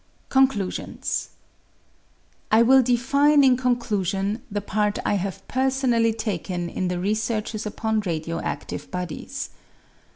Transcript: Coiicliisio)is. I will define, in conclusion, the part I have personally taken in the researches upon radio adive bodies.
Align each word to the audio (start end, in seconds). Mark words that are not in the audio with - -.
Coiicliisio)is. 0.31 1.27
I 2.51 2.63
will 2.63 2.81
define, 2.81 3.43
in 3.43 3.55
conclusion, 3.55 4.41
the 4.49 4.59
part 4.59 4.97
I 5.05 5.13
have 5.13 5.47
personally 5.47 6.11
taken 6.11 6.69
in 6.69 6.87
the 6.87 6.97
researches 6.97 7.67
upon 7.67 7.99
radio 7.99 8.39
adive 8.39 8.89
bodies. 8.89 9.51